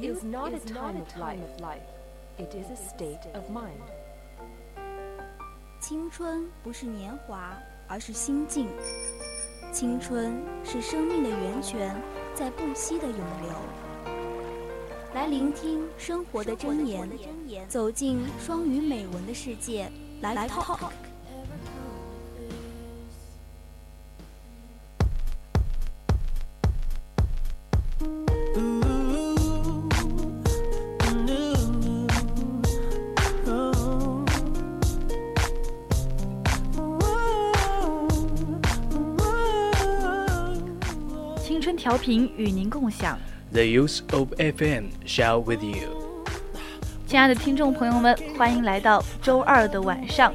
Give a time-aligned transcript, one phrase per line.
[0.00, 1.82] is not a time of life,
[2.38, 3.80] it is a state of mind.
[5.80, 7.56] 青春不是年华，
[7.88, 8.68] 而是心境。
[9.72, 11.94] 青春是生命的源泉，
[12.34, 13.52] 在不息的涌流。
[15.14, 17.08] 来聆听生活的箴言，
[17.68, 19.90] 走进双语美文的世界。
[20.20, 20.90] 来 talk。
[41.58, 43.18] 青春调频与您共享。
[43.50, 46.22] The use of FM shall with you。
[47.04, 50.32] 亲爱的听众朋友们，欢迎来到周二的晚上。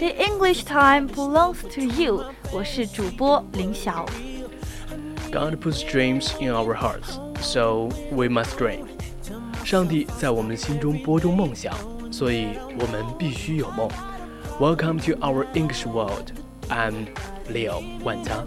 [0.00, 2.24] The English time belongs to you。
[2.52, 4.06] 我是主播林晓。
[5.30, 8.86] God puts dreams in our hearts, so we must dream。
[9.64, 11.72] 上帝在我们心中播种梦想，
[12.10, 13.88] 所以我们必须有梦。
[14.58, 16.32] Welcome to our English world.
[16.68, 17.06] I'm
[17.48, 18.44] Leo 万佳。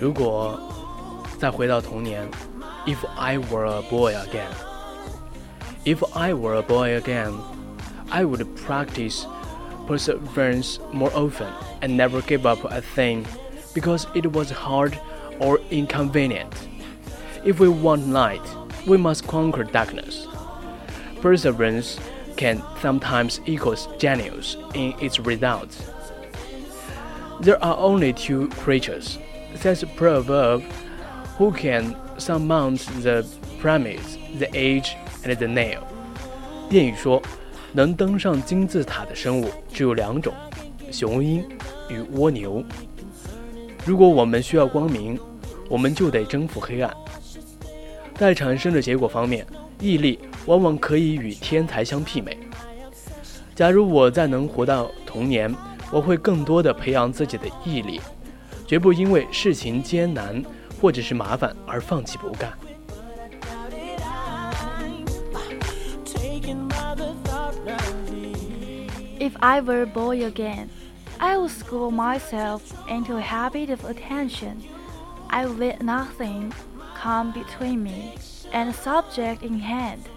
[0.00, 0.58] 如果
[1.38, 2.28] 再回到童年，
[2.86, 4.50] If I were a boy again,
[5.84, 7.34] if I were a boy again,
[8.10, 9.26] I would practice
[9.86, 11.46] perseverance more often
[11.80, 13.24] and never give up a thing
[13.74, 14.98] because it was hard
[15.38, 16.52] or inconvenient.
[17.44, 18.42] If we want light,
[18.86, 20.26] we must conquer darkness.
[21.20, 21.98] Perseverance
[22.36, 25.82] can sometimes equal genius in its results.
[27.39, 29.19] There are only two creatures,
[29.55, 30.63] says proverb,
[31.37, 33.25] who can surmount the
[33.61, 35.81] pyramids, the age, and the nail.
[36.69, 37.21] 谚语说，
[37.73, 40.33] 能登上金字塔的生物只有两种，
[40.91, 41.45] 雄鹰
[41.89, 42.63] 与蜗牛。
[43.85, 45.19] 如果我们需要光明，
[45.69, 46.91] 我们就得征服黑暗。
[48.15, 49.45] 在产生的结果方面，
[49.79, 52.35] 毅力往往可以与天才相媲美。
[53.53, 55.53] 假如我再能活到童年，
[55.90, 58.00] 我会更多的培养自己的毅力，
[58.66, 60.42] 绝不因为事情艰难
[60.80, 62.52] 或者是麻烦而放弃不干。
[63.40, 64.02] Doubt it.
[65.34, 68.90] I'm taken by the thought of it.
[69.18, 70.68] If I were a boy again,
[71.18, 74.62] I would school myself into a habit of attention.
[75.28, 76.52] I would let nothing
[77.00, 78.14] come between me
[78.52, 80.08] and the subject in hand.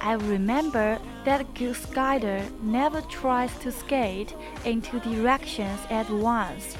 [0.00, 4.34] I would remember that a good skier never tries to skate
[4.64, 6.76] in two directions at once.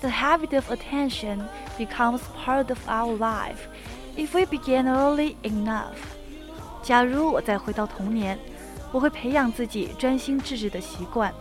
[0.00, 1.42] The habit of attention
[1.76, 3.66] becomes part of our life
[4.16, 5.96] if we begin early enough.
[6.84, 8.38] 假如我再回到童年，
[8.92, 11.34] 我会培养自己专心致志的习惯。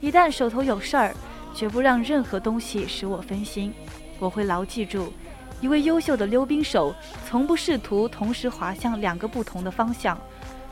[0.00, 1.14] 一旦手头有事儿，
[1.54, 3.74] 绝不让任何东西使我分心。
[4.18, 5.12] 我会牢记住，
[5.60, 6.94] 一位优秀的溜冰手
[7.28, 10.18] 从不试图同时滑向两个不同的方向。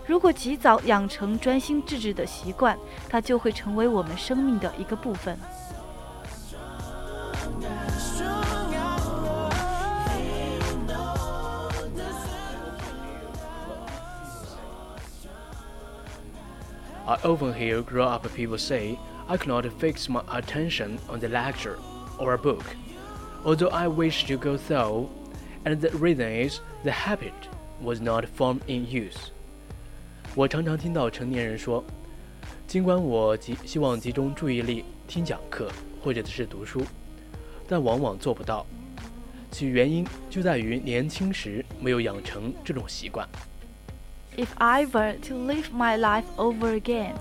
[0.06, 2.76] 如果及早养成专心致志的习惯，
[3.08, 5.38] 它就会成为我们生命的一个部分。
[7.98, 9.52] Strung out.
[10.16, 11.18] You know
[11.94, 12.16] this.
[17.06, 21.76] I often hear grown up people say, I cannot fix my attention on the lecture
[22.18, 22.64] or a book,
[23.44, 25.08] although I wish to go so,
[25.64, 27.48] and the reason is the habit
[27.82, 29.30] was not formed in youth.
[30.34, 31.84] 我常常听到成年人说，
[32.66, 35.70] 尽管我集希望集中注意力听讲课
[36.02, 36.82] 或者是读书，
[37.66, 38.64] 但往往做不到，
[39.50, 43.28] 其原因就在于年轻时没有养成这种习惯。
[44.36, 47.14] If I were to live my life over again,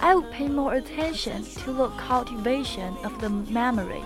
[0.00, 4.02] I would pay more attention to the cultivation of the memory.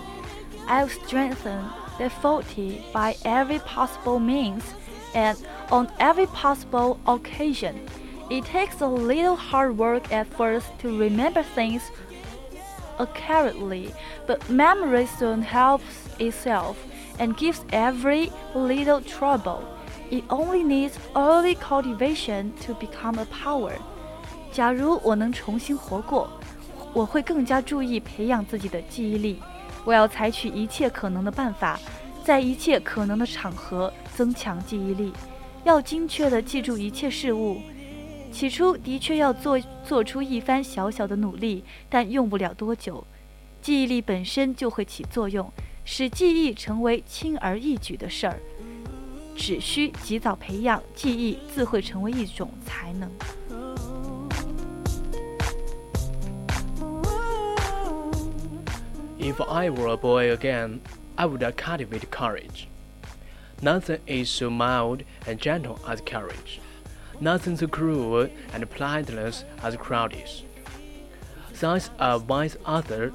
[0.67, 1.63] I would strengthen
[1.97, 4.63] the faculty by every possible means
[5.13, 5.37] and
[5.69, 7.75] on every possible occasion.
[8.29, 11.81] It takes a little hard work at first to remember things
[12.97, 13.91] accurately,
[14.25, 15.83] but memory soon helps
[16.17, 16.75] itself
[17.19, 19.59] and gives every little trouble.
[20.09, 23.73] It only needs early cultivation to become a power.
[24.51, 26.29] 假如我能重新活过，
[26.93, 29.39] 我会更加注意培养自己的记忆力。
[29.83, 31.79] 我要采取一切可能的办法，
[32.23, 35.13] 在一切可能的场合增强记忆力，
[35.63, 37.61] 要精确地记住一切事物。
[38.32, 43.04] 起初的确要做做出一番小小的努力但用不了多久
[43.60, 45.52] 记忆力本身就会起作用
[45.84, 48.38] 使记忆成为轻而易举的事儿
[49.36, 53.10] 只需及早培养记忆自会成为一种才能
[59.18, 60.78] if i were a boy again
[61.16, 62.66] i would cultivate courage
[63.60, 66.60] nothing is so mild and gentle as courage
[67.20, 70.42] Nothing so cruel and pointless as cowardice.
[71.60, 73.12] Thus, a wise author,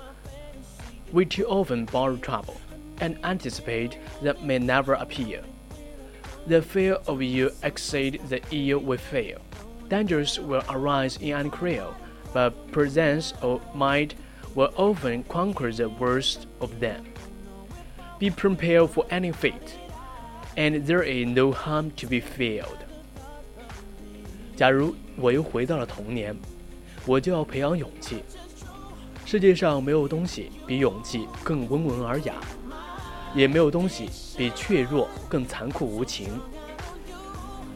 [1.11, 2.61] we too often borrow trouble
[3.01, 5.43] and anticipate that may never appear.
[6.47, 9.37] The fear of you exceed the ill we fear.
[9.89, 11.81] Dangers will arise in any
[12.33, 14.13] but presence of mind
[14.53, 17.05] will often conquer the worst of them.
[18.19, 19.77] Be prepared for any fate,
[20.55, 22.85] and there is no harm to be feared.
[24.55, 26.33] 假如我又回到了童年，
[27.05, 28.23] 我就要培养勇气。
[29.25, 32.35] 世界上没有东西比勇气更温文尔雅，
[33.33, 36.29] 也没有东西比怯弱更残酷无情。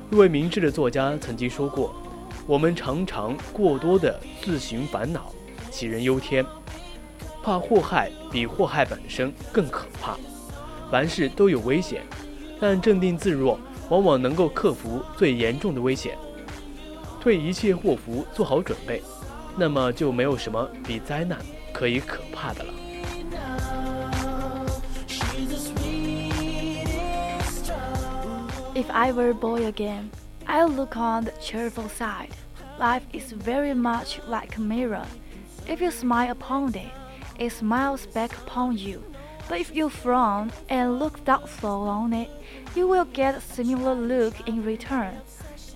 [0.10, 1.94] 一位明智的作家曾经说过
[2.48, 5.34] ：“我们常常过多的自寻烦恼，
[5.72, 6.46] 杞人忧天，
[7.44, 10.18] 怕祸害比祸害本身更可怕。
[10.90, 12.04] 凡事都有危险，
[12.60, 13.60] 但镇定自若
[13.90, 16.18] 往往能够克服最严重的危险。
[17.29, 19.03] 对一切祸福做好准备，
[19.57, 21.39] 那么就没有什么比灾难
[21.73, 22.73] 可以可怕的了。”
[25.07, 26.95] She's the sweetest
[27.67, 28.51] child.
[28.75, 30.11] If I were a boy again,
[30.47, 32.31] I'll look on the cheerful side.
[32.79, 35.07] Life is very much like a mirror.
[35.67, 36.91] If you smile upon it,
[37.39, 39.03] it smiles back upon you.
[39.49, 42.29] But if you frown and look doubtful on it,
[42.75, 45.15] you will get a similar look in return.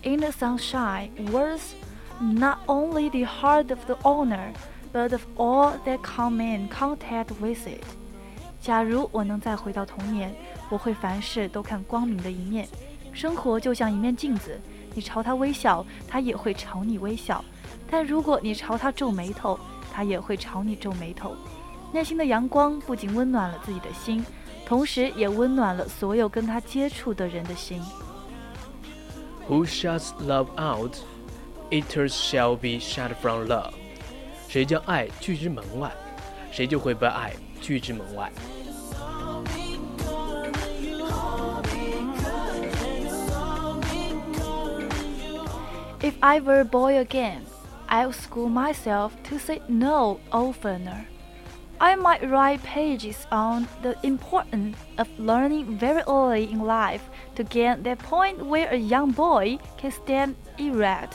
[0.04, 1.76] In the sunshine, words
[2.20, 4.52] not only the heart of the owner,
[4.92, 7.84] but of all that come in contact with it.
[8.62, 10.34] 假如我能再回到童年，
[10.70, 12.68] 我会凡事都看光明的一面。
[13.14, 14.60] 生活就像一面镜子，
[14.94, 17.42] 你朝它微笑，它也会朝你微笑；
[17.90, 19.58] 但如果你朝它皱眉头，
[19.94, 21.34] 它也会朝你皱眉头。
[21.94, 24.26] 内心的阳光不仅温暖了自己的心，
[24.66, 27.82] 同时也温暖了所有跟他接触的人的心。
[29.49, 30.97] Who shuts love out,
[31.71, 33.73] eaters shall be shut from love。
[34.49, 35.91] 谁将爱拒之门外，
[36.51, 38.31] 谁就会被爱拒之门外。
[46.01, 47.41] If I were a boy again,
[47.87, 51.07] I would school myself to say no oftener.
[51.83, 57.03] I might write pages on the importance of learning very early in life
[57.37, 61.15] to gain that point where a young boy can stand erect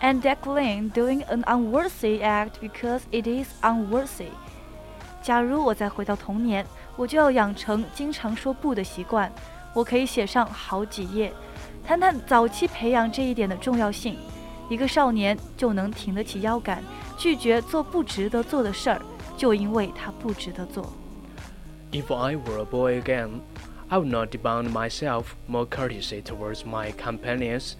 [0.00, 4.28] and decline doing an unworthy act because it is unworthy.
[5.22, 6.64] 假如我再回到童年，
[6.94, 9.32] 我就要养成经常说不的习惯。
[9.74, 11.32] 我可以写上好几页，
[11.84, 14.16] 谈谈早期培养这一点的重要性。
[14.68, 16.82] 一个少年就能挺得起腰杆，
[17.18, 19.02] 拒绝做不值得做的事儿，
[19.40, 20.92] 就因为他不值得做。
[21.92, 23.40] If I were a boy again,
[23.88, 27.76] I would not demand myself more courtesy towards my companions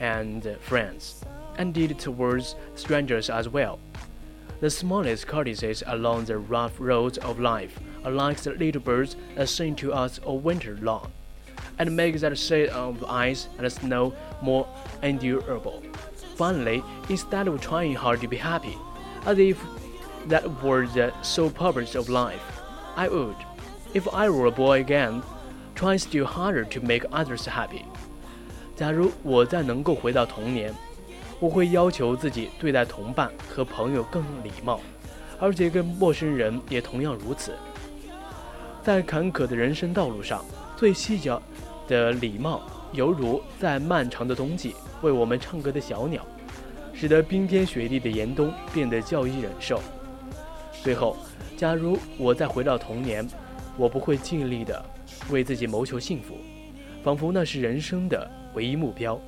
[0.00, 1.22] and friends,
[1.56, 3.78] and indeed towards strangers as well.
[4.60, 9.48] The smallest courtesies along the rough roads of life are like the little birds that
[9.48, 11.10] sing to us all winter long,
[11.78, 14.66] and make that shade of ice and snow more
[15.02, 15.82] endurable.
[16.36, 18.76] Finally, instead of trying hard to be happy,
[19.26, 19.62] as if
[20.29, 22.39] that were the sole purpose of life,
[22.95, 23.35] I would,
[23.93, 25.21] if I were a boy again,
[25.75, 27.83] try still harder to make others happy.
[28.75, 30.73] 假如我再能够回到童年，
[31.39, 34.79] 我会要求自己对待同伴和朋友更礼貌，
[35.39, 37.53] 而且跟陌生人也同样如此。
[38.83, 40.43] 在坎坷的人生道路上，
[40.75, 41.41] 最细小
[41.87, 42.61] 的礼貌，
[42.93, 46.25] 犹如在漫长的冬季为我们唱歌的小鸟，
[46.93, 49.81] 使得冰天雪地的严冬变得较易忍受。
[50.87, 51.17] 最后，
[51.57, 53.27] 假如我再回到童年，
[53.75, 54.81] 我不会尽力的
[55.29, 56.37] 为自己谋求幸福，
[57.03, 59.19] 仿佛那是人生的唯一目标。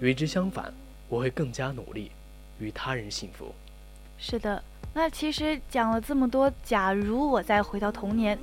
[0.00, 0.74] 与之相反，
[1.08, 2.10] 我会更加努力，
[2.58, 3.54] 与他人幸福。
[4.18, 4.60] 是的，
[4.92, 8.36] 那其实讲了这么多，假如我再回到童年，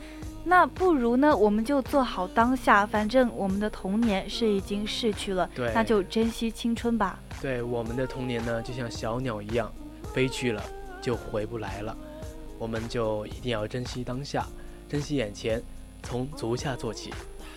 [0.46, 7.20] 那不如呢，我们就做好当下，反正我们的童年是已经逝去了，对那就珍惜青春吧。
[7.42, 9.70] 对我们的童年呢，就像小鸟一样，
[10.14, 10.64] 飞去了
[11.02, 11.98] 就回不来了。
[12.62, 14.46] 我们就一定要珍惜当下，
[14.88, 15.60] 珍惜眼前，
[16.04, 17.12] 从足下做起。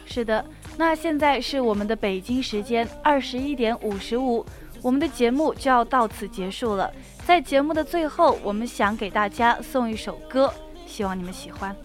[0.07, 0.43] 是的，
[0.79, 4.43] 那现在是我们的北京时间二十一点五十五，
[4.81, 6.91] 我们的节目就要到此结束了。
[7.27, 10.51] 在节目的最后，我们想给大家送一首歌，
[10.87, 11.77] 希望你们喜欢。